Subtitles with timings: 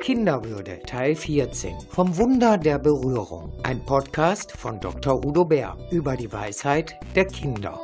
[0.00, 3.52] Kinderwürde Teil 14 Vom Wunder der Berührung.
[3.62, 5.24] Ein Podcast von Dr.
[5.24, 7.80] Udo Bär über die Weisheit der Kinder.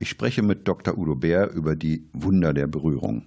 [0.00, 0.98] Ich spreche mit Dr.
[0.98, 3.26] Udo Bär über die Wunder der Berührung.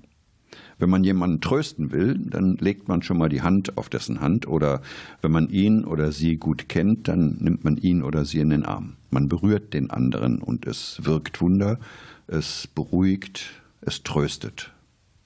[0.79, 4.47] Wenn man jemanden trösten will, dann legt man schon mal die Hand auf dessen Hand
[4.47, 4.81] oder
[5.21, 8.65] wenn man ihn oder sie gut kennt, dann nimmt man ihn oder sie in den
[8.65, 8.97] Arm.
[9.11, 11.79] Man berührt den anderen und es wirkt Wunder,
[12.27, 14.73] es beruhigt, es tröstet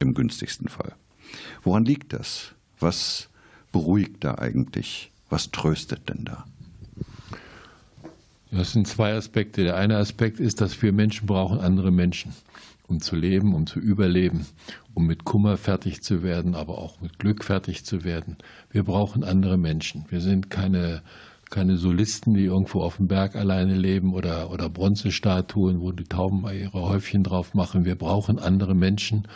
[0.02, 0.94] im günstigsten Fall.
[1.64, 2.54] Woran liegt das?
[2.80, 3.30] Was
[3.72, 5.12] beruhigt da eigentlich?
[5.30, 6.46] Was tröstet denn da?
[8.52, 9.64] Das sind zwei Aspekte.
[9.64, 12.34] Der eine Aspekt ist, dass wir Menschen brauchen andere Menschen,
[12.88, 14.46] um zu leben, um zu überleben,
[14.94, 18.36] um mit Kummer fertig zu werden, aber auch mit Glück fertig zu werden.
[18.70, 20.04] Wir brauchen andere Menschen.
[20.10, 21.02] Wir sind keine,
[21.50, 26.44] keine Solisten, die irgendwo auf dem Berg alleine leben oder, oder Bronzestatuen, wo die Tauben
[26.54, 27.86] ihre Häufchen drauf machen.
[27.86, 29.30] Wir brauchen andere Menschen.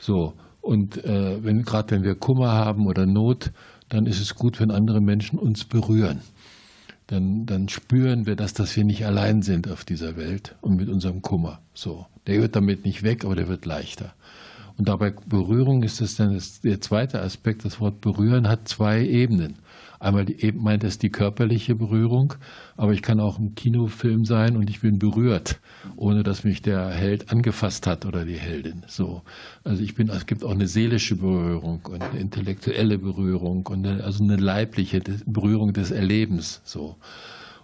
[0.00, 3.52] So, und äh, wenn, gerade wenn wir Kummer haben oder Not,
[3.88, 6.20] dann ist es gut, wenn andere Menschen uns berühren.
[7.06, 10.88] Dann, dann spüren wir das, dass wir nicht allein sind auf dieser Welt und mit
[10.88, 11.60] unserem Kummer.
[11.74, 14.14] So, der wird damit nicht weg, aber der wird leichter.
[14.78, 17.64] Und dabei Berührung ist es dann das, der zweite Aspekt.
[17.64, 19.56] Das Wort berühren hat zwei Ebenen.
[20.00, 22.32] Einmal die, eben meint es die körperliche Berührung,
[22.78, 25.60] aber ich kann auch im Kinofilm sein und ich bin berührt,
[25.94, 28.82] ohne dass mich der Held angefasst hat oder die Heldin.
[28.86, 29.22] So,
[29.62, 34.02] also ich bin, es gibt auch eine seelische Berührung und eine intellektuelle Berührung und eine,
[34.02, 36.62] also eine leibliche Berührung des Erlebens.
[36.64, 36.96] So.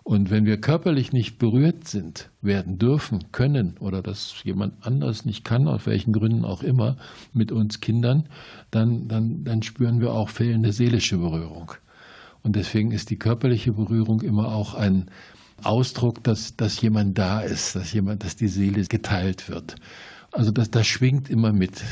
[0.04, 5.42] Und wenn wir körperlich nicht berührt sind, werden dürfen, können oder dass jemand anders nicht
[5.42, 6.98] kann, aus welchen Gründen auch immer,
[7.32, 8.28] mit uns Kindern,
[8.70, 11.72] dann, dann, dann spüren wir auch fehlende seelische Berührung.
[12.46, 15.10] Und deswegen ist die körperliche Berührung immer auch ein
[15.64, 19.74] Ausdruck, dass, dass jemand da ist, dass jemand, dass die Seele geteilt wird.
[20.30, 21.82] Also das, das schwingt immer mit.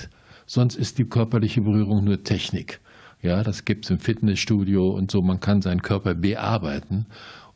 [0.46, 2.80] Sonst ist die körperliche Berührung nur Technik.
[3.20, 5.22] Ja, das gibt es im Fitnessstudio und so.
[5.22, 7.06] Man kann seinen Körper bearbeiten.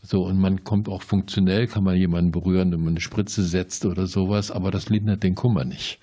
[0.03, 3.87] So, und man kommt auch funktionell, kann man jemanden berühren, wenn man eine Spritze setzt
[3.87, 6.01] oder sowas, aber das lindert den Kummer nicht.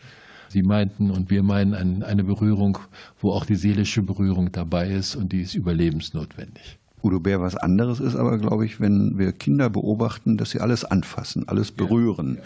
[0.47, 2.77] Sie meinten und wir meinen eine Berührung,
[3.19, 6.79] wo auch die seelische Berührung dabei ist und die ist überlebensnotwendig.
[7.03, 10.83] Udo Bär was anderes ist aber, glaube ich, wenn wir Kinder beobachten, dass sie alles
[10.83, 12.39] anfassen, alles berühren.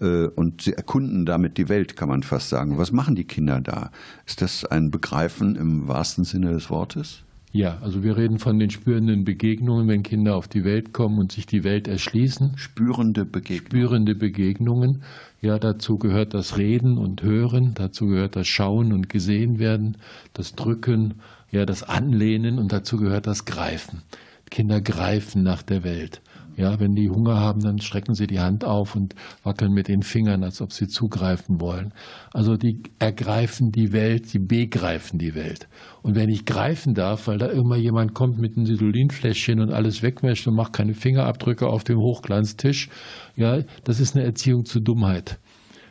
[0.00, 0.24] Ja, ja, ja.
[0.24, 2.78] Äh, und sie erkunden damit die Welt, kann man fast sagen.
[2.78, 3.90] Was machen die Kinder da?
[4.26, 7.24] Ist das ein Begreifen im wahrsten Sinne des Wortes?
[7.56, 11.30] Ja, also wir reden von den spürenden Begegnungen, wenn Kinder auf die Welt kommen und
[11.30, 12.58] sich die Welt erschließen.
[12.58, 13.66] Spürende Begegnungen.
[13.66, 15.04] Spürende Begegnungen.
[15.40, 19.98] Ja, dazu gehört das Reden und Hören, dazu gehört das Schauen und Gesehen werden,
[20.32, 21.14] das Drücken,
[21.52, 24.02] ja, das Anlehnen und dazu gehört das Greifen.
[24.50, 26.22] Kinder greifen nach der Welt.
[26.56, 30.02] Ja, wenn die Hunger haben, dann strecken sie die Hand auf und wackeln mit den
[30.02, 31.92] Fingern, als ob sie zugreifen wollen.
[32.32, 35.68] Also die ergreifen die Welt, sie begreifen die Welt.
[36.02, 40.02] Und wenn ich greifen darf, weil da immer jemand kommt mit einem Sidolinfläschchen und alles
[40.02, 42.88] wegwäscht und macht keine Fingerabdrücke auf dem Hochglanztisch,
[43.34, 45.38] ja, das ist eine Erziehung zu Dummheit,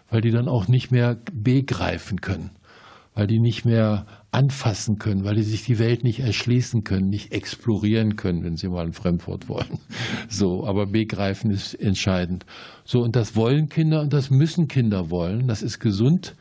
[0.09, 2.52] weil die dann auch nicht mehr begreifen können
[3.13, 7.31] weil die nicht mehr anfassen können, weil die sich die Welt nicht erschließen können, nicht
[7.31, 9.79] explorieren können, wenn sie mal ein Fremdwort wollen.
[10.29, 12.46] So, aber begreifen ist entscheidend.
[12.85, 15.47] So, und das wollen Kinder und das müssen Kinder wollen.
[15.47, 16.35] Das ist gesund.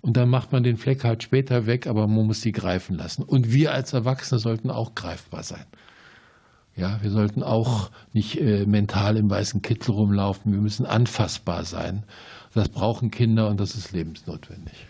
[0.00, 3.22] Und dann macht man den Fleck halt später weg, aber man muss sie greifen lassen.
[3.22, 5.64] Und wir als Erwachsene sollten auch greifbar sein.
[6.76, 10.52] Ja, wir sollten auch nicht äh, mental im weißen Kittel rumlaufen.
[10.52, 12.04] Wir müssen anfassbar sein.
[12.54, 14.86] Das brauchen Kinder und das ist lebensnotwendig.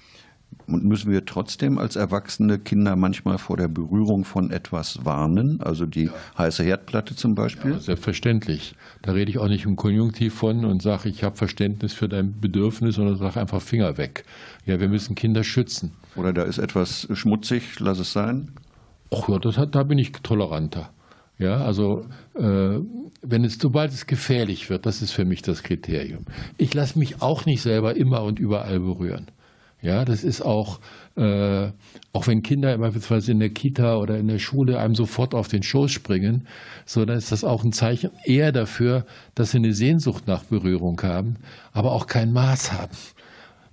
[0.67, 5.61] Und müssen wir trotzdem als erwachsene Kinder manchmal vor der Berührung von etwas warnen?
[5.63, 6.13] Also die ja.
[6.37, 7.73] heiße Herdplatte zum Beispiel?
[7.73, 8.75] Ja, selbstverständlich.
[9.01, 12.39] Da rede ich auch nicht im Konjunktiv von und sage, ich habe Verständnis für dein
[12.39, 14.25] Bedürfnis, sondern sage einfach Finger weg.
[14.67, 15.93] Ja, wir müssen Kinder schützen.
[16.17, 18.51] Oder da ist etwas schmutzig, lass es sein?
[19.11, 20.91] Ach ja, das hat, da bin ich toleranter.
[21.39, 22.05] Ja, also
[22.35, 22.79] äh,
[23.23, 26.25] wenn es, sobald es gefährlich wird, das ist für mich das Kriterium.
[26.59, 29.29] Ich lasse mich auch nicht selber immer und überall berühren.
[29.81, 30.81] Ja, das ist auch,
[31.17, 31.71] äh,
[32.13, 35.63] auch wenn Kinder beispielsweise in der Kita oder in der Schule einem sofort auf den
[35.63, 36.49] Schoß springen,
[36.85, 41.01] so dann ist das auch ein Zeichen eher dafür, dass sie eine Sehnsucht nach Berührung
[41.03, 41.37] haben,
[41.73, 42.93] aber auch kein Maß haben,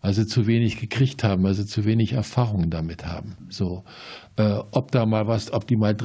[0.02, 3.36] weil sie zu wenig gekriegt haben, weil sie zu wenig Erfahrung damit haben.
[3.50, 3.84] So,
[4.38, 5.96] äh, ob da mal was, ob die mal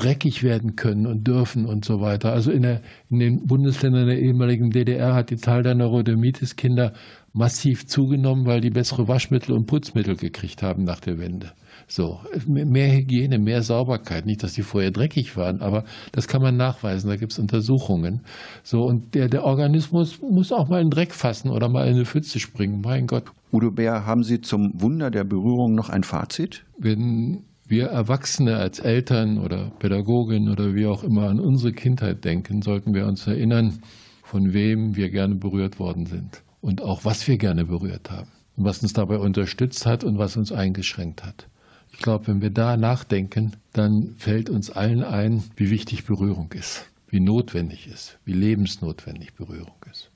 [0.00, 2.32] dreckig werden können und dürfen und so weiter.
[2.32, 2.80] Also in, der,
[3.10, 6.94] in den Bundesländern der ehemaligen DDR hat die Zahl der Neurodermitis-Kinder
[7.32, 11.52] massiv zugenommen, weil die bessere Waschmittel und Putzmittel gekriegt haben nach der Wende.
[11.86, 14.24] So, mehr Hygiene, mehr Sauberkeit.
[14.24, 17.10] Nicht, dass die vorher dreckig waren, aber das kann man nachweisen.
[17.10, 18.20] Da gibt es Untersuchungen.
[18.62, 22.04] So, und der, der Organismus muss auch mal in Dreck fassen oder mal in eine
[22.04, 22.80] Pfütze springen.
[22.80, 26.64] Mein Gott, Udo Bär, haben Sie zum Wunder der Berührung noch ein Fazit?
[26.78, 32.62] Wenn wir Erwachsene als Eltern oder Pädagogin oder wie auch immer an unsere Kindheit denken,
[32.62, 33.80] sollten wir uns erinnern,
[34.22, 38.64] von wem wir gerne berührt worden sind und auch was wir gerne berührt haben und
[38.64, 41.48] was uns dabei unterstützt hat und was uns eingeschränkt hat.
[41.92, 46.90] Ich glaube, wenn wir da nachdenken, dann fällt uns allen ein, wie wichtig Berührung ist,
[47.08, 50.10] wie notwendig ist, wie lebensnotwendig Berührung ist.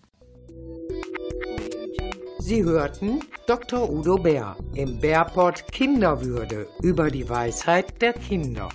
[2.47, 3.89] Sie hörten Dr.
[3.89, 8.69] Udo Bär im Bärport Kinderwürde über die Weisheit der Kinder.